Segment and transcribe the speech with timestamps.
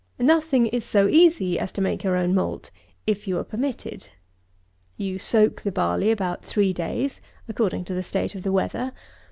[0.17, 2.71] Nothing is so easy as to make your own malt,
[3.05, 4.09] if you were permitted.
[4.97, 8.93] You soak the barley about three days (according to the state of the weather.)